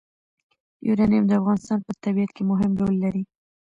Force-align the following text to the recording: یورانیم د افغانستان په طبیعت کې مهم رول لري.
یورانیم 0.87 1.25
د 1.27 1.31
افغانستان 1.39 1.79
په 1.87 1.91
طبیعت 2.03 2.31
کې 2.35 2.43
مهم 2.51 2.71
رول 2.81 2.95
لري. 3.03 3.23